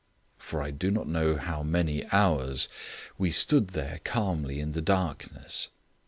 [0.39, 2.67] For I do not know how many hours
[3.19, 5.69] we stood there calmly in the darkness.